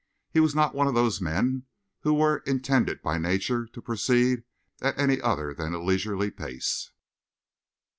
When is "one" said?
0.73-0.87